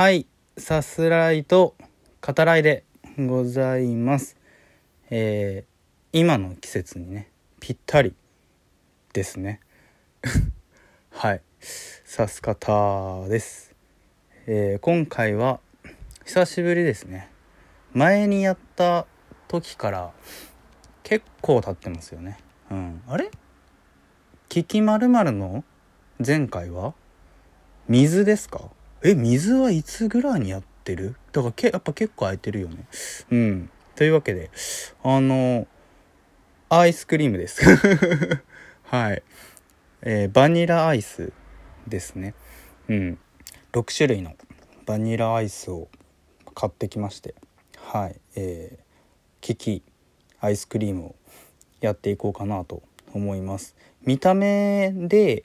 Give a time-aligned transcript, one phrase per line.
[0.00, 1.74] はい、さすらいと
[2.26, 2.84] 語らいで
[3.18, 4.38] ございます。
[5.10, 7.28] えー今の季節にね、
[7.60, 8.14] ぴったり
[9.12, 9.60] ですね。
[11.12, 13.74] はい、さす方です。
[14.46, 15.60] えー今回は
[16.24, 17.28] 久しぶりですね。
[17.92, 19.06] 前にやった
[19.48, 20.12] 時から
[21.02, 22.38] 結構経ってますよね。
[22.70, 23.30] うん、あれ？
[24.48, 25.62] キキまるの
[26.26, 26.94] 前回は
[27.86, 28.70] 水ですか？
[29.02, 31.16] え水はいつぐらいにやってる？
[31.32, 32.86] だからけやっぱ結構空いてるよね。
[33.30, 33.70] うん。
[33.96, 34.50] というわけで
[35.02, 35.66] あの
[36.68, 37.62] アイスクリームです。
[38.84, 39.22] はい。
[40.02, 41.32] えーバニラアイス
[41.86, 42.34] ですね。
[42.88, 43.18] うん。
[43.72, 44.34] 6種類の
[44.86, 45.88] バニラアイスを
[46.54, 47.34] 買ってきまして。
[47.76, 48.20] はい。
[48.36, 48.84] えー
[49.40, 49.82] キキ
[50.40, 51.14] アイスクリームを
[51.80, 52.82] やっていこうかなと
[53.14, 53.74] 思います。
[54.04, 55.44] 見た目で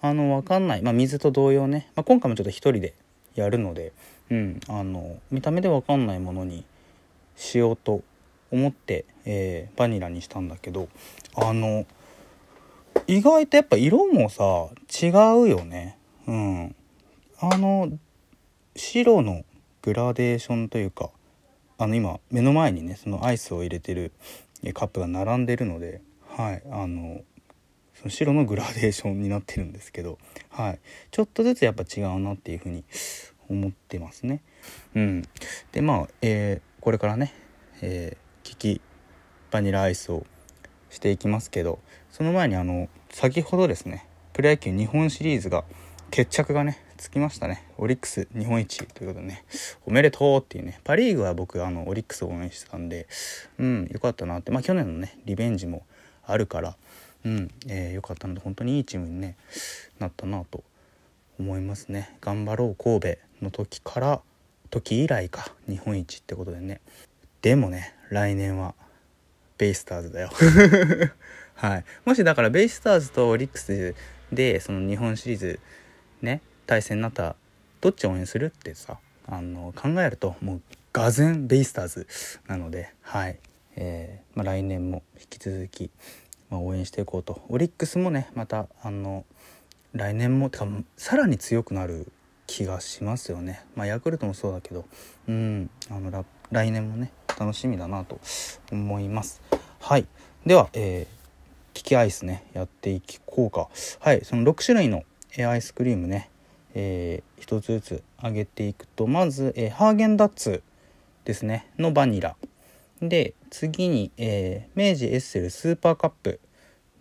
[0.00, 2.94] あのわかんない、まあ、水と同様ね、まあ、今回もちょっと一人で
[3.34, 3.92] やるので、
[4.30, 6.64] うん、あの見た目でわかんないものに
[7.36, 8.02] しようと
[8.50, 10.88] 思って、えーバニラにしたんだけど
[11.34, 11.84] あの
[13.06, 14.68] 意外とやっぱ色もさ
[15.02, 15.98] 違うよね。
[16.26, 16.74] うん。
[17.38, 17.90] あの
[18.74, 19.44] 白の
[19.82, 21.10] グラデーションというか
[21.78, 24.12] あの今目の前にねそのアイスを入れてる
[24.74, 26.00] カップが並んでるので
[26.36, 26.62] はい。
[26.70, 27.20] あの
[27.98, 30.18] その白のグラデーションになってるんですけど、
[30.50, 30.80] はい、
[31.10, 32.84] ちょっとずつやっぱ違うなっていうふうに
[33.48, 34.42] 思ってますね。
[34.94, 35.22] うん、
[35.72, 37.34] でまあ、えーこれからね、
[37.82, 38.80] えー、キキ
[39.50, 40.24] バニラアイスを
[40.88, 41.80] していきますけど
[42.12, 45.64] その前にあの先ほどですねプロ野球日本シリーズが
[46.12, 47.66] 決着がねつきましたね。
[47.76, 49.44] オリックス日本一ということでね
[49.84, 53.08] おめでとうっていうねパ・リーグは僕あのオリックスを応援してたんで
[53.58, 54.52] うんよかったなって。
[54.52, 55.84] まあ去年のねリベンジも
[56.24, 56.76] あるから
[57.26, 59.36] うん、えーよかったので本当にいいチームに、ね、
[59.98, 60.62] なったなと
[61.40, 62.16] 思いますね。
[62.20, 64.20] 頑張ろう神戸の時から
[64.70, 66.80] 時以来か日本一ってことでね。
[67.42, 68.74] でもね来年は
[69.58, 70.30] ベイスターズだよ。
[71.56, 71.84] はい。
[72.04, 73.96] もしだからベイスターズとオリックス
[74.32, 75.58] でその日本シリーズ
[76.22, 77.36] ね対戦になったら
[77.80, 80.60] どっち応援するってさあの考えるともう
[80.92, 82.06] がぜベイスターズ
[82.46, 83.38] なのではい、
[83.74, 85.90] えーまあ、来年も引き続き
[86.50, 87.40] まあ、応援していこうと。
[87.48, 89.24] オリックスもねまたあの
[89.92, 92.12] 来年もてかさらに強くなる
[92.46, 93.64] 気がしますよね。
[93.74, 94.84] まあヤクルトもそうだけど
[95.28, 98.20] うんあの来年もね楽しみだなと
[98.72, 99.42] 思います。
[99.80, 100.06] はい。
[100.44, 103.68] では、えー、キキアイスねやっていこうか。
[104.00, 104.24] はい。
[104.24, 105.02] その6種類の
[105.38, 106.30] アイスクリームね
[106.78, 110.62] えー、つずつ上げていくとまず、えーハーゲンダッツ
[111.24, 112.36] ですねのバニラ。
[113.00, 116.40] で次に、えー明治エッセルスーパーカップ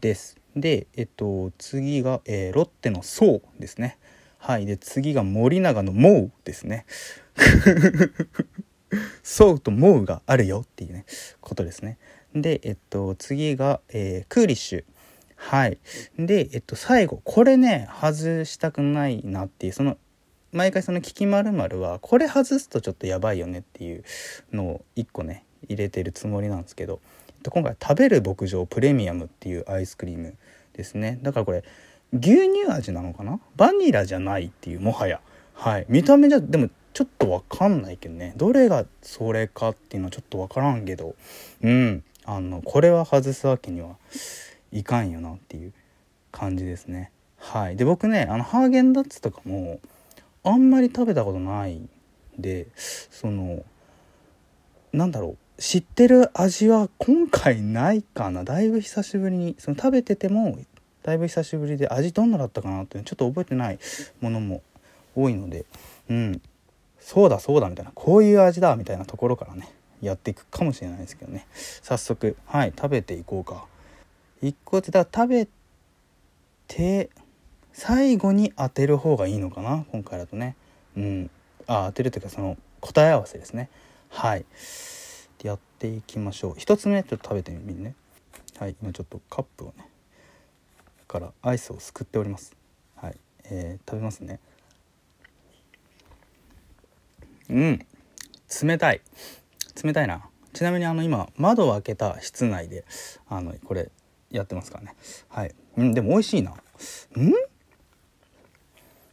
[0.00, 0.36] です。
[0.54, 3.98] でえっと次が、えーロッテの爽ですね。
[4.38, 4.64] はい。
[4.64, 6.86] で次が森永の MOW ですね。
[9.24, 11.06] 爽と MOW があるよっていうね
[11.40, 11.98] ことですね。
[12.36, 14.84] でえっと次が、えークーリッシュ。
[15.34, 15.78] はい。
[16.16, 19.98] でえっと最後これね外したくないなっていうその
[20.52, 24.04] 毎回その「キキまるはこれ外すとちょっとやばいよねっていう
[24.52, 27.00] のを1個ね入れてるつもりなんですけど、
[27.48, 30.34] 今回食べる牧場プレミアムっていうアイスクリーム
[30.72, 31.18] ですね。
[31.22, 31.64] だからこれ
[32.12, 33.40] 牛乳味なのかな？
[33.56, 35.20] バニラじゃないっていうもはや。
[35.52, 35.86] はい。
[35.88, 38.34] 見た目じゃでもちょっとわかんないけどね。
[38.36, 41.16] どれがそれかっていうのはちょっとわからんけど。
[41.62, 42.04] うん。
[42.26, 43.96] あのこれは外すわけには
[44.72, 45.74] いかんよなっていう
[46.32, 47.10] 感じですね。
[47.36, 47.76] はい。
[47.76, 49.78] で僕ねあのハーゲンダッツとかも
[50.42, 51.90] あんまり食べたことないん
[52.38, 53.62] でその
[54.94, 55.36] なんだろう。
[55.58, 58.44] 知ってる味は今回ないかな。
[58.44, 60.58] だいぶ久しぶりにその食べてても
[61.02, 63.78] だいぶ久しぶりで味どんなだったかなってちょっと覚えてない
[64.20, 64.62] ものも
[65.14, 65.64] 多いので。
[66.10, 66.42] うん。
[66.98, 69.70] そうだそうだみたいなこういう味だみたいなところからね
[70.00, 71.46] やっていくかもしれないですけどね。
[71.52, 73.66] 早速はい食べていこうか。
[74.42, 75.48] 一個ってだ食べ
[76.66, 77.10] て
[77.72, 80.56] 最後に当てる方がいいのかな今回だとね。
[80.96, 81.30] うん。
[81.66, 83.68] あ当てるというかその答え合わせですね。
[84.08, 84.44] はい。
[85.44, 86.54] やっていきましょう。
[86.56, 87.94] 一つ目ちょっと食べてみるね。
[88.58, 89.86] はい今ちょっとカップをね
[91.06, 92.56] からアイスをすくっております。
[92.96, 94.40] はい、えー食べますね。
[97.50, 97.86] うん
[98.62, 99.02] 冷たい。
[99.82, 100.26] 冷たいな。
[100.54, 102.86] ちなみにあの今窓を開けた室内で
[103.28, 103.90] あのこれ
[104.30, 104.96] やってますからね。
[105.28, 105.54] はい。
[105.76, 106.54] うんでも美味しいな。
[107.16, 107.34] うん？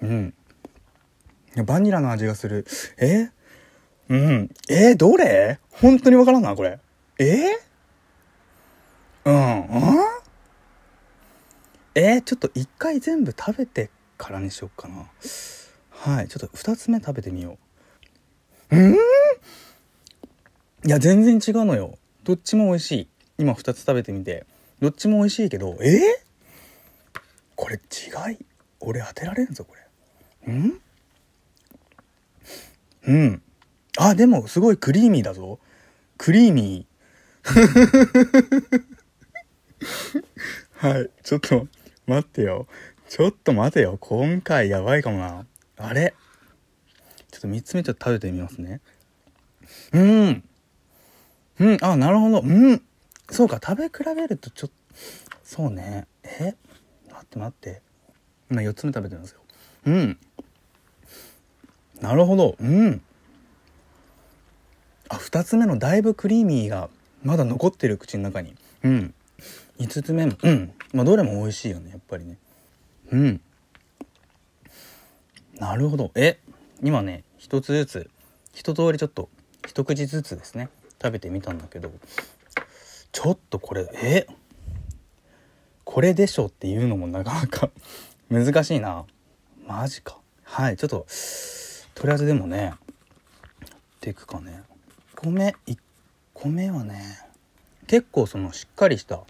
[0.00, 0.34] うん。
[1.54, 2.64] いやバニラの味がする。
[2.96, 3.28] え？
[4.08, 4.50] うん。
[4.68, 5.58] えー、どれ？
[5.70, 6.78] 本当にわからんなこれ。
[7.18, 7.46] えー、
[9.24, 9.98] うんうん？
[11.94, 15.10] えー、ちょっと一回全部食べてからにしよっかな。
[15.90, 17.56] はいちょっと2つ目食べてみよ
[18.70, 18.76] う。
[18.76, 18.94] うん？
[18.94, 18.98] い
[20.86, 21.96] や全然違うのよ。
[22.24, 23.08] どっちも美味しい。
[23.38, 24.44] 今2つ食べてみて。
[24.80, 26.00] どっちも美味しいけどえー、
[27.54, 28.38] これ違い？
[28.80, 29.74] 俺当てられんぞこ
[30.46, 30.52] れ。
[30.52, 30.80] ん？
[33.06, 33.42] うん。
[33.96, 35.58] あでもすごいクリーミーだぞ。
[36.18, 37.44] クリーミー。
[40.74, 41.68] はいちょっと
[42.06, 42.66] 待ってよ。
[43.08, 43.96] ちょっと待てよ。
[44.00, 45.46] 今回やばいかもな。
[45.76, 46.14] あれ。
[47.30, 48.80] ちょっと3つ目ちょっと食べてみますね。
[49.92, 50.44] うん。
[51.60, 52.40] うんあなるほど。
[52.40, 52.82] うん。
[53.30, 54.74] そうか食べ比べるとちょっと
[55.44, 56.08] そうね。
[56.24, 56.54] え？
[57.10, 57.82] 待って待って。
[58.50, 59.40] 今4つ目食べてますよ。
[59.86, 60.18] うん。
[62.00, 62.56] なるほど。
[62.58, 63.00] うん。
[65.08, 66.88] あ2つ目のだいぶクリーミーが
[67.22, 68.54] まだ残ってる口の中に。
[68.82, 69.14] うん。
[69.78, 70.32] 5つ目も。
[70.42, 70.72] うん。
[70.92, 72.36] まあどれも美味しいよねやっぱりね。
[73.10, 73.40] うん。
[75.58, 76.10] なるほど。
[76.14, 76.38] え
[76.82, 78.10] 今ね一つずつ
[78.52, 79.28] 一通りちょっと
[79.66, 80.68] 一口ずつですね。
[81.02, 81.90] 食べてみたんだけど
[83.12, 84.26] ちょっとこれえ
[85.84, 87.70] これでしょっていうのもなかなか
[88.30, 89.04] 難しいな。
[89.66, 90.18] マジか。
[90.44, 91.06] はいちょっと
[91.94, 92.76] とりあえずでもねやっ
[94.00, 94.62] ていくかね。
[95.24, 95.78] 米1
[96.34, 97.18] 米はね
[97.86, 99.20] 結構そのしっかりした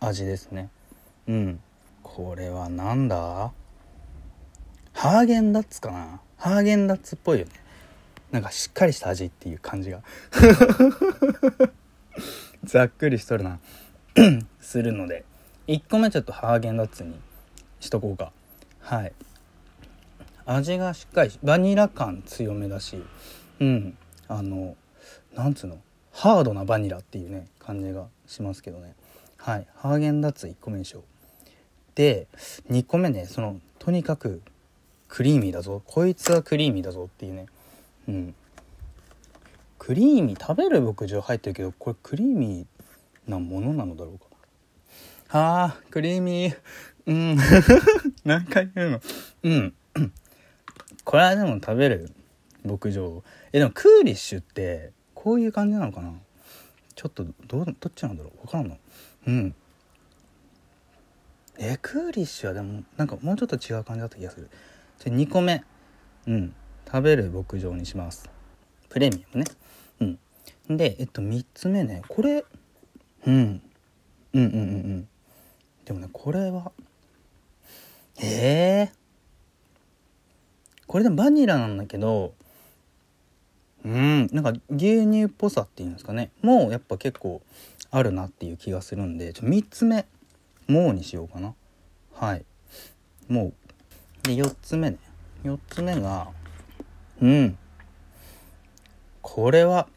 [0.00, 0.70] 味ですね。
[1.28, 1.60] うん。
[2.02, 3.52] これはなんだ？
[4.92, 6.20] ハーゲンダッツかな？
[6.36, 7.52] ハーゲンダッツっぽいよね。
[8.30, 10.02] なんかしっかりした味っていう感じが。
[12.64, 13.58] ざっくりしとるな。
[14.60, 15.24] するので。
[15.68, 17.14] 1個目ちょっとハーゲンダッツに
[17.78, 18.32] しとこうか。
[18.80, 19.12] はい。
[20.46, 23.02] 味がしっかりバニラ感強めだし。
[23.60, 23.96] うん。
[24.30, 24.76] あの
[25.34, 25.76] なんつうの？
[26.12, 28.94] ハードなバニラっていうね感じがしますけどね。
[29.36, 29.66] はい。
[29.74, 31.02] ハーゲンダッツ1個目にしよう。
[31.96, 32.28] で
[32.70, 34.40] 2個目ねそのとにかく
[35.08, 35.82] クリーミーだぞ。
[35.84, 37.46] こいつはクリーミーだぞっていうね。
[38.08, 38.34] うん。
[39.78, 44.26] クリーミー食べる牧場入ってるけどこれクリーミーなものなのだろうか。
[45.32, 46.56] あクリーミー。
[47.06, 47.36] うん。
[48.24, 49.00] 何回言うの？
[49.42, 49.74] うん。
[51.02, 52.12] これはでも食べる。
[52.64, 53.22] 牧場。
[53.52, 56.12] えでもクーリッシュってこういう感じなのかな？
[56.94, 58.46] ちょっとどどっちなんだろう？
[58.46, 58.78] 分からんの。
[59.26, 59.54] うん。
[61.58, 64.50] えクーリッシュはでもなんかもうちょっと違う感じだった気がする。
[64.98, 65.62] じゃ2個目。
[66.26, 66.54] うん。
[66.86, 68.28] 食べる牧場にします。
[68.88, 69.50] プレミアムね。
[70.68, 70.76] うん。
[70.76, 72.02] でえっと3つ目ね。
[72.08, 72.44] これ
[73.26, 73.34] うん。
[73.34, 73.62] うん
[74.32, 74.58] うんうんう
[74.98, 75.08] ん。
[75.84, 76.72] でもねこれは
[78.22, 82.34] ええー、これでもバニラなんだけど
[83.84, 84.28] うん。
[84.32, 86.30] なんか牛乳っぽさっていうんですかね。
[86.42, 87.40] もうやっぱ結構
[87.90, 90.06] あるなっていう気がするんでちょ3つ目
[90.68, 91.54] 「もう」にしようかな。
[92.14, 92.44] はい。
[93.28, 93.52] もう。
[94.22, 94.98] で4つ目ね。
[95.44, 96.28] 4つ目が
[97.22, 97.58] うん。
[99.22, 99.88] これは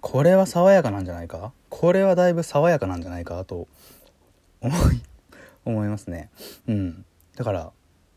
[0.00, 1.52] これは爽やかなんじゃないか？
[1.68, 3.44] これはだいぶ爽やかなんじゃないか？
[3.44, 3.66] と
[4.60, 5.02] 思い
[5.64, 6.30] 思いますね。
[6.68, 7.04] うん。
[7.36, 7.72] だから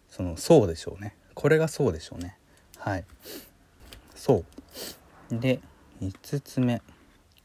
[0.10, 1.16] そのそうでしょうね。
[1.34, 2.38] これがそうでしょうね。
[2.78, 3.04] はい。
[4.16, 4.46] そう。
[5.32, 5.60] で
[6.02, 6.82] 5つ目。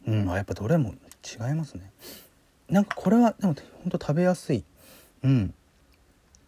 [0.06, 0.94] うんあやっぱどれも
[1.24, 1.90] 違いますね。
[2.68, 4.64] なんかこれはでもほんと食べやすい。
[5.22, 5.54] うん。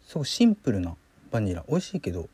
[0.05, 0.95] すごいシンプルな
[1.31, 1.63] バニラ。
[1.67, 2.27] 美味しいけど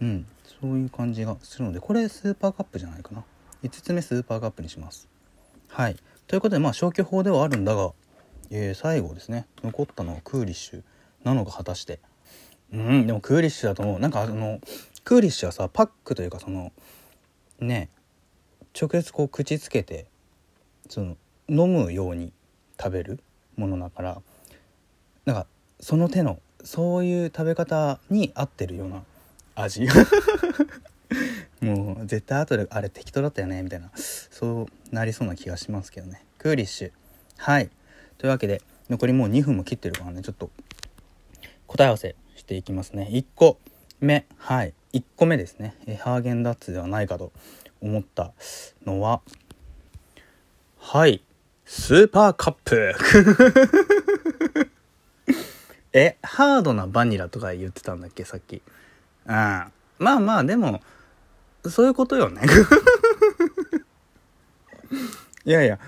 [0.00, 0.26] うん。
[0.60, 3.24] そういう感じがするのでこれスーパーカップじゃないかな。
[3.64, 5.08] 5つ目スーパーカップにします。
[5.68, 5.96] はい。
[6.26, 7.92] ということでまあ消去法ではあるんだが、
[8.50, 9.46] えー、最後ですね。
[9.62, 10.82] 残ったのはクーリッシュ
[11.24, 12.00] なのが果たして。
[12.72, 14.00] うんでもクーリッシュだと思う。
[14.00, 14.60] なんかあの
[15.04, 16.72] クーリッシュはさパックというかその
[17.60, 17.90] ね
[18.78, 20.06] 直接こう口つけて
[20.88, 21.16] その
[21.48, 22.32] 飲むように
[22.78, 23.20] 食べる
[23.56, 24.22] ものだから
[25.24, 25.46] なんか
[25.80, 29.02] その手のそういう食べ方に合ってるような
[29.54, 29.86] 味。
[31.60, 33.90] もう絶対後であれ適当だったよねみたいな。
[33.96, 36.24] そうなりそうな気がしますけどね。
[36.38, 36.92] クーリッシュ。
[37.36, 37.70] はい。
[38.18, 40.22] というわけで残りもう2分も切ってるからね。
[40.22, 40.50] ちょっと
[41.66, 43.08] 答え合わせしていきますね。
[43.10, 43.58] 1個
[44.00, 44.26] 目。
[44.36, 44.74] はい。
[44.92, 45.74] 1個目ですね。
[46.00, 47.32] ハーゲンダッツではないかと。
[47.82, 48.32] 思った
[48.86, 49.20] のは
[50.78, 51.22] はい
[51.64, 52.94] スーパーカップ。
[55.94, 58.62] えハードなバニラとか言ってたんだっけさっき。
[59.26, 59.72] うんま
[60.16, 60.82] あまあでも
[61.66, 62.42] そういうことよね。
[65.44, 65.78] いやいや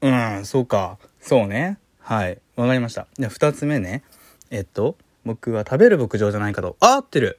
[0.00, 0.98] うんそうか。
[1.20, 1.78] そうね。
[2.00, 3.06] はいわかりました。
[3.18, 4.02] じゃあ2つ目ね。
[4.50, 6.76] えっと僕は食べる牧場じゃないかと。
[6.80, 7.38] あ合ってる。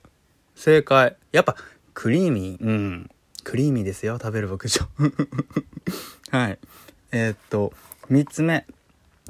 [0.56, 1.18] 正解。
[1.32, 1.56] やっぱ
[1.94, 2.64] クリーミー。
[2.64, 3.10] うん。
[3.46, 4.88] クリーミーですよ食べる牧場。
[6.32, 6.60] はい。
[7.12, 7.72] えー、っと
[8.10, 8.66] 3つ目。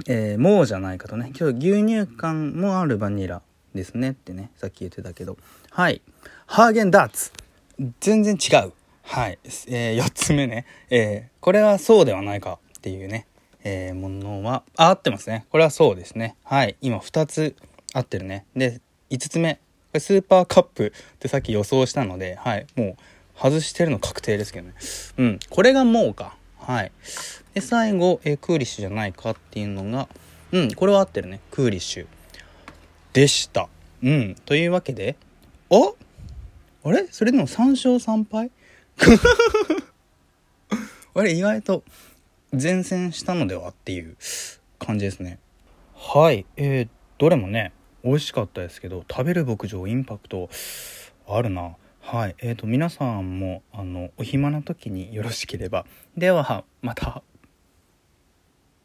[0.07, 1.31] えー、もうじゃないかとね。
[1.38, 3.41] 今日牛乳感もあるバニラ
[3.75, 4.51] ですねってね。
[4.55, 5.38] さっき言ってたけど。
[5.69, 6.01] はい。
[6.48, 7.31] ハーゲンダーツ。
[8.00, 8.72] 全然違う。
[9.03, 13.27] はい、えー、4つ目ね、えー、これはそうではないかっていうね、
[13.63, 15.45] えー、ものはあ合ってますね。
[15.50, 16.38] これはそうですね。
[16.43, 16.77] はい。
[16.81, 17.55] 今2つ
[17.93, 18.45] 合ってるね。
[18.55, 18.79] で
[19.10, 19.60] 5つ目。
[20.00, 22.65] スーパーカップってさっき予想したのではい。
[22.75, 22.95] もう
[23.38, 24.74] 外してるの確定ですけどね。
[25.18, 25.39] うん。
[25.50, 26.36] これが MOW か。
[26.58, 26.92] はい。
[27.54, 30.08] で最後、えー、クーリッシュじゃないかっていうのが
[30.51, 30.74] うん。
[30.74, 31.39] これは合ってるね。
[31.51, 32.08] クーリッシュ
[33.13, 33.68] でした。
[34.04, 34.36] うん。
[34.46, 35.15] というわけで
[35.70, 35.92] あ
[36.84, 37.08] あれ？
[37.12, 38.51] それでも3勝3敗？
[41.15, 41.84] あれ意外と
[42.51, 44.15] 前線したのではっていう
[44.80, 45.39] 感じですね。
[45.94, 46.46] はい。
[46.58, 46.88] えー、
[47.18, 47.72] どれもね
[48.04, 50.50] 美味しかったですけど食べる牧場インパクト
[51.27, 51.75] あるな。
[52.08, 52.36] はい。
[52.38, 55.88] えーと皆さんもあのお暇な時によろしければ。
[56.16, 57.24] ではまた。